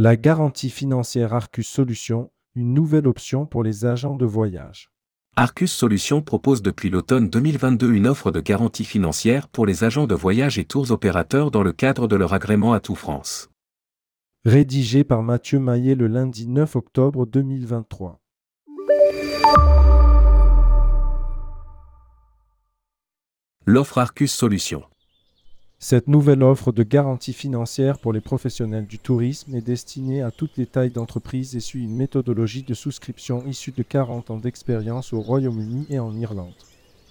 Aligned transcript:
La 0.00 0.14
garantie 0.14 0.70
financière 0.70 1.34
Arcus 1.34 1.66
Solutions, 1.66 2.30
une 2.54 2.72
nouvelle 2.72 3.08
option 3.08 3.46
pour 3.46 3.64
les 3.64 3.84
agents 3.84 4.14
de 4.14 4.26
voyage. 4.26 4.92
Arcus 5.34 5.72
Solutions 5.72 6.22
propose 6.22 6.62
depuis 6.62 6.88
l'automne 6.88 7.28
2022 7.28 7.92
une 7.92 8.06
offre 8.06 8.30
de 8.30 8.38
garantie 8.38 8.84
financière 8.84 9.48
pour 9.48 9.66
les 9.66 9.82
agents 9.82 10.06
de 10.06 10.14
voyage 10.14 10.56
et 10.56 10.64
tours 10.64 10.92
opérateurs 10.92 11.50
dans 11.50 11.64
le 11.64 11.72
cadre 11.72 12.06
de 12.06 12.14
leur 12.14 12.32
agrément 12.32 12.72
à 12.74 12.78
tout 12.78 12.94
France. 12.94 13.50
Rédigé 14.44 15.02
par 15.02 15.24
Mathieu 15.24 15.58
Maillet 15.58 15.96
le 15.96 16.06
lundi 16.06 16.46
9 16.46 16.76
octobre 16.76 17.26
2023. 17.26 18.20
L'offre 23.66 23.98
Arcus 23.98 24.30
Solutions. 24.30 24.84
Cette 25.80 26.08
nouvelle 26.08 26.42
offre 26.42 26.72
de 26.72 26.82
garantie 26.82 27.32
financière 27.32 28.00
pour 28.00 28.12
les 28.12 28.20
professionnels 28.20 28.88
du 28.88 28.98
tourisme 28.98 29.54
est 29.54 29.60
destinée 29.60 30.22
à 30.22 30.32
toutes 30.32 30.56
les 30.56 30.66
tailles 30.66 30.90
d'entreprise 30.90 31.54
et 31.54 31.60
suit 31.60 31.84
une 31.84 31.94
méthodologie 31.94 32.64
de 32.64 32.74
souscription 32.74 33.46
issue 33.46 33.70
de 33.70 33.84
40 33.84 34.32
ans 34.32 34.38
d'expérience 34.38 35.12
au 35.12 35.20
Royaume-Uni 35.20 35.86
et 35.88 36.00
en 36.00 36.16
Irlande. 36.16 36.52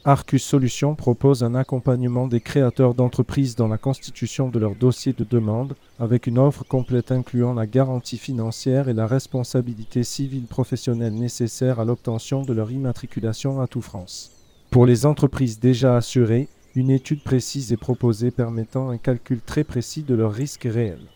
Arcus 0.03 0.43
Solutions 0.43 0.95
propose 0.95 1.45
un 1.45 1.55
accompagnement 1.55 2.27
des 2.27 2.41
créateurs 2.41 2.93
d'entreprises 2.93 3.55
dans 3.55 3.69
la 3.69 3.77
constitution 3.77 4.49
de 4.49 4.59
leur 4.59 4.75
dossier 4.75 5.13
de 5.13 5.23
demande, 5.23 5.75
avec 5.97 6.27
une 6.27 6.37
offre 6.37 6.65
complète 6.65 7.13
incluant 7.13 7.53
la 7.53 7.67
garantie 7.67 8.17
financière 8.17 8.89
et 8.89 8.93
la 8.93 9.07
responsabilité 9.07 10.03
civile 10.03 10.45
professionnelle 10.45 11.13
nécessaire 11.13 11.79
à 11.79 11.85
l'obtention 11.85 12.41
de 12.41 12.53
leur 12.53 12.69
immatriculation 12.69 13.61
à 13.61 13.67
tout 13.67 13.81
France. 13.81 14.31
Pour 14.71 14.85
les 14.85 15.05
entreprises 15.05 15.59
déjà 15.61 15.95
assurées, 15.95 16.49
une 16.77 16.91
étude 16.91 17.23
précise 17.23 17.73
est 17.73 17.77
proposée 17.77 18.29
permettant 18.29 18.89
un 18.89 18.99
calcul 18.99 19.41
très 19.41 19.63
précis 19.63 20.03
de 20.03 20.13
leurs 20.13 20.31
risques 20.31 20.67
réels. 20.71 21.07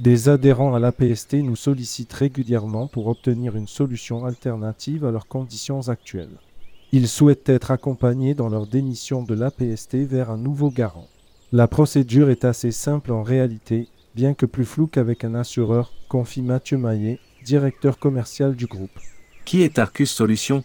Des 0.00 0.28
adhérents 0.28 0.74
à 0.74 0.80
l'APST 0.80 1.34
nous 1.34 1.54
sollicitent 1.54 2.12
régulièrement 2.12 2.88
pour 2.88 3.06
obtenir 3.06 3.54
une 3.54 3.68
solution 3.68 4.24
alternative 4.24 5.04
à 5.04 5.12
leurs 5.12 5.28
conditions 5.28 5.88
actuelles. 5.88 6.36
Ils 6.90 7.06
souhaitent 7.06 7.48
être 7.48 7.70
accompagnés 7.70 8.34
dans 8.34 8.48
leur 8.48 8.66
démission 8.66 9.22
de 9.22 9.34
l'APST 9.34 9.98
vers 9.98 10.32
un 10.32 10.36
nouveau 10.36 10.70
garant. 10.70 11.06
La 11.52 11.68
procédure 11.68 12.28
est 12.28 12.44
assez 12.44 12.72
simple 12.72 13.12
en 13.12 13.22
réalité, 13.22 13.86
bien 14.16 14.34
que 14.34 14.46
plus 14.46 14.64
floue 14.64 14.88
qu'avec 14.88 15.22
un 15.22 15.36
assureur, 15.36 15.92
confie 16.08 16.42
Mathieu 16.42 16.76
Maillet, 16.76 17.20
directeur 17.44 18.00
commercial 18.00 18.56
du 18.56 18.66
groupe. 18.66 18.98
Qui 19.44 19.62
est 19.62 19.78
Arcus 19.78 20.10
Solutions? 20.10 20.64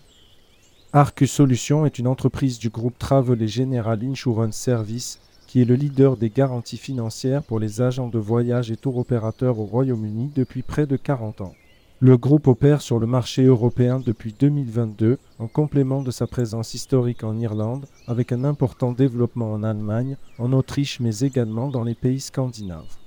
Arcus 0.91 1.31
Solutions 1.31 1.85
est 1.85 1.99
une 1.99 2.07
entreprise 2.07 2.57
du 2.57 2.69
groupe 2.69 2.97
Travel 2.97 3.39
et 3.43 3.47
General 3.47 3.99
Insurance 4.03 4.55
Service 4.55 5.19
qui 5.45 5.61
est 5.61 5.65
le 5.65 5.75
leader 5.75 6.17
des 6.17 6.31
garanties 6.31 6.77
financières 6.77 7.43
pour 7.43 7.59
les 7.59 7.79
agents 7.79 8.07
de 8.07 8.17
voyage 8.17 8.71
et 8.71 8.75
tour 8.75 8.97
opérateurs 8.97 9.59
au 9.59 9.65
Royaume-Uni 9.65 10.31
depuis 10.35 10.63
près 10.63 10.87
de 10.87 10.97
40 10.97 11.41
ans. 11.41 11.53
Le 11.99 12.17
groupe 12.17 12.47
opère 12.47 12.81
sur 12.81 12.97
le 12.97 13.05
marché 13.05 13.43
européen 13.43 14.01
depuis 14.03 14.33
2022 14.33 15.19
en 15.37 15.47
complément 15.47 16.01
de 16.01 16.09
sa 16.09 16.25
présence 16.25 16.73
historique 16.73 17.23
en 17.23 17.37
Irlande 17.37 17.85
avec 18.07 18.31
un 18.31 18.43
important 18.43 18.91
développement 18.91 19.51
en 19.51 19.61
Allemagne, 19.61 20.17
en 20.39 20.51
Autriche 20.53 20.99
mais 20.99 21.19
également 21.19 21.69
dans 21.69 21.83
les 21.83 21.95
pays 21.95 22.19
scandinaves. 22.19 22.97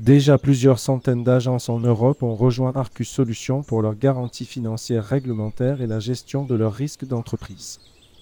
Déjà 0.00 0.38
plusieurs 0.38 0.78
centaines 0.78 1.24
d'agences 1.24 1.68
en 1.68 1.80
Europe 1.80 2.22
ont 2.22 2.36
rejoint 2.36 2.72
Arcus 2.76 3.08
Solutions 3.08 3.64
pour 3.64 3.82
leur 3.82 3.96
garantie 3.96 4.44
financière 4.44 5.04
réglementaire 5.04 5.82
et 5.82 5.88
la 5.88 5.98
gestion 5.98 6.44
de 6.44 6.54
leurs 6.54 6.72
risques 6.72 7.04
d'entreprise. 7.04 7.80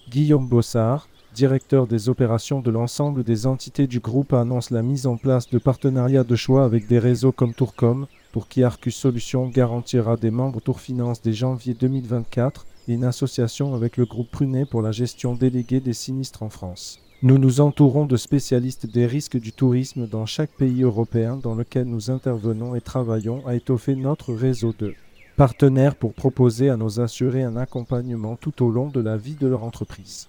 Guillaume 0.09 0.47
Bossard, 0.47 1.07
directeur 1.35 1.85
des 1.85 2.09
opérations 2.09 2.61
de 2.61 2.71
l'ensemble 2.71 3.23
des 3.23 3.45
entités 3.45 3.85
du 3.85 3.99
groupe, 3.99 4.33
annonce 4.33 4.71
la 4.71 4.81
mise 4.81 5.05
en 5.05 5.17
place 5.17 5.51
de 5.51 5.59
partenariats 5.59 6.23
de 6.23 6.35
choix 6.35 6.65
avec 6.65 6.87
des 6.87 6.97
réseaux 6.97 7.31
comme 7.31 7.53
Tourcom, 7.53 8.07
pour 8.31 8.47
qui 8.47 8.63
Arcus 8.63 8.95
Solutions 8.95 9.47
garantira 9.47 10.17
des 10.17 10.31
membres 10.31 10.61
Tour 10.61 10.79
Finance 10.79 11.21
dès 11.21 11.33
janvier 11.33 11.75
2024 11.75 12.65
une 12.93 13.03
association 13.03 13.73
avec 13.75 13.97
le 13.97 14.05
groupe 14.05 14.31
Prunet 14.31 14.65
pour 14.65 14.81
la 14.81 14.91
gestion 14.91 15.35
déléguée 15.35 15.79
des 15.79 15.93
sinistres 15.93 16.43
en 16.43 16.49
France. 16.49 16.99
Nous 17.23 17.37
nous 17.37 17.61
entourons 17.61 18.05
de 18.05 18.15
spécialistes 18.15 18.85
des 18.85 19.07
risques 19.07 19.39
du 19.39 19.51
tourisme 19.51 20.07
dans 20.07 20.25
chaque 20.25 20.51
pays 20.51 20.83
européen 20.83 21.35
dans 21.35 21.55
lequel 21.55 21.85
nous 21.85 22.11
intervenons 22.11 22.75
et 22.75 22.81
travaillons 22.81 23.45
à 23.47 23.55
étoffer 23.55 23.95
notre 23.95 24.33
réseau 24.33 24.73
de 24.77 24.93
partenaires 25.35 25.95
pour 25.95 26.13
proposer 26.13 26.69
à 26.69 26.77
nos 26.77 26.99
assurés 26.99 27.43
un 27.43 27.57
accompagnement 27.57 28.35
tout 28.35 28.63
au 28.63 28.69
long 28.69 28.89
de 28.89 28.99
la 28.99 29.17
vie 29.17 29.35
de 29.35 29.47
leur 29.47 29.63
entreprise. 29.63 30.27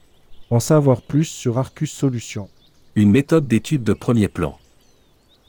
En 0.50 0.60
savoir 0.60 1.02
plus 1.02 1.26
sur 1.26 1.58
Arcus 1.58 1.92
Solutions. 1.92 2.48
Une 2.96 3.10
méthode 3.10 3.46
d'étude 3.46 3.84
de 3.84 3.92
premier 3.92 4.28
plan. 4.28 4.58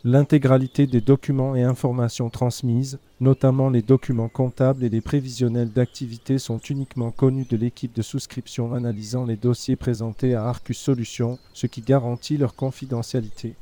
L'intégralité 0.05 0.87
des 0.87 1.01
documents 1.01 1.55
et 1.57 1.63
informations 1.63 2.29
transmises, 2.29 2.99
notamment 3.19 3.69
les 3.69 3.81
documents 3.81 4.29
comptables 4.29 4.85
et 4.85 4.89
les 4.89 5.01
prévisionnels 5.01 5.73
d'activité, 5.73 6.39
sont 6.39 6.59
uniquement 6.59 7.11
connus 7.11 7.45
de 7.49 7.57
l'équipe 7.57 7.93
de 7.93 8.01
souscription 8.01 8.73
analysant 8.73 9.25
les 9.25 9.35
dossiers 9.35 9.75
présentés 9.75 10.35
à 10.35 10.45
Arcus 10.45 10.77
Solutions, 10.77 11.37
ce 11.53 11.67
qui 11.67 11.81
garantit 11.81 12.37
leur 12.37 12.55
confidentialité. 12.55 13.55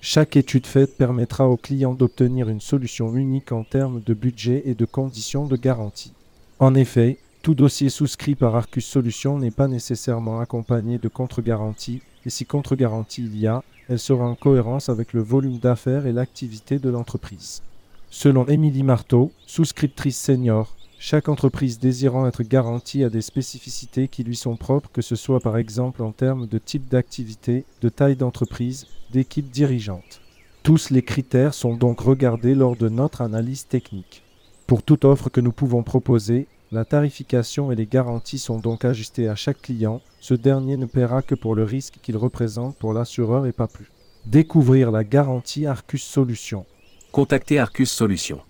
Chaque 0.00 0.36
étude 0.36 0.66
faite 0.66 0.96
permettra 0.96 1.48
aux 1.48 1.56
clients 1.56 1.94
d'obtenir 1.94 2.48
une 2.48 2.60
solution 2.60 3.14
unique 3.14 3.52
en 3.52 3.62
termes 3.62 4.02
de 4.04 4.14
budget 4.14 4.62
et 4.64 4.74
de 4.74 4.84
conditions 4.86 5.46
de 5.46 5.56
garantie. 5.56 6.12
En 6.58 6.74
effet, 6.74 7.18
tout 7.44 7.54
dossier 7.54 7.90
souscrit 7.90 8.36
par 8.36 8.56
Arcus 8.56 8.86
Solutions 8.86 9.38
n'est 9.38 9.50
pas 9.50 9.68
nécessairement 9.68 10.40
accompagné 10.40 10.96
de 10.96 11.08
contre-garantie, 11.08 12.00
et 12.24 12.30
si 12.30 12.46
contre-garantie 12.46 13.22
il 13.22 13.38
y 13.38 13.46
a, 13.46 13.62
elle 13.90 13.98
sera 13.98 14.24
en 14.24 14.34
cohérence 14.34 14.88
avec 14.88 15.12
le 15.12 15.20
volume 15.20 15.58
d'affaires 15.58 16.06
et 16.06 16.12
l'activité 16.14 16.78
de 16.78 16.88
l'entreprise. 16.88 17.60
Selon 18.08 18.46
Émilie 18.46 18.82
Marteau, 18.82 19.30
souscriptrice 19.46 20.18
senior, 20.18 20.74
chaque 20.98 21.28
entreprise 21.28 21.78
désirant 21.78 22.26
être 22.26 22.42
garantie 22.42 23.04
a 23.04 23.10
des 23.10 23.20
spécificités 23.20 24.08
qui 24.08 24.24
lui 24.24 24.36
sont 24.36 24.56
propres, 24.56 24.88
que 24.90 25.02
ce 25.02 25.14
soit 25.14 25.40
par 25.40 25.58
exemple 25.58 26.02
en 26.02 26.12
termes 26.12 26.46
de 26.46 26.56
type 26.56 26.88
d'activité, 26.88 27.66
de 27.82 27.90
taille 27.90 28.16
d'entreprise, 28.16 28.86
d'équipe 29.12 29.50
dirigeante. 29.50 30.22
Tous 30.62 30.88
les 30.88 31.02
critères 31.02 31.52
sont 31.52 31.76
donc 31.76 32.00
regardés 32.00 32.54
lors 32.54 32.74
de 32.74 32.88
notre 32.88 33.20
analyse 33.20 33.66
technique. 33.66 34.22
Pour 34.66 34.82
toute 34.82 35.04
offre 35.04 35.28
que 35.28 35.42
nous 35.42 35.52
pouvons 35.52 35.82
proposer, 35.82 36.46
la 36.74 36.84
tarification 36.84 37.72
et 37.72 37.76
les 37.76 37.86
garanties 37.86 38.38
sont 38.38 38.58
donc 38.58 38.84
ajustées 38.84 39.28
à 39.28 39.36
chaque 39.36 39.62
client. 39.62 40.02
Ce 40.20 40.34
dernier 40.34 40.76
ne 40.76 40.86
paiera 40.86 41.22
que 41.22 41.36
pour 41.36 41.54
le 41.54 41.62
risque 41.62 42.00
qu'il 42.02 42.16
représente 42.16 42.76
pour 42.76 42.92
l'assureur 42.92 43.46
et 43.46 43.52
pas 43.52 43.68
plus. 43.68 43.92
Découvrir 44.26 44.90
la 44.90 45.04
garantie 45.04 45.66
Arcus 45.66 46.02
Solutions. 46.02 46.66
Contactez 47.12 47.60
Arcus 47.60 47.90
Solutions. 47.90 48.40